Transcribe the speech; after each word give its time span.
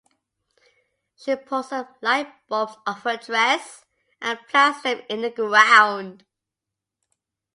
She 1.15 1.35
pulls 1.35 1.69
some 1.69 1.87
light 2.01 2.33
bulbs 2.47 2.75
off 2.87 3.03
her 3.03 3.17
dress 3.17 3.85
and 4.19 4.39
plants 4.47 4.81
them 4.81 5.03
in 5.09 5.21
the 5.21 5.29
ground. 5.29 6.25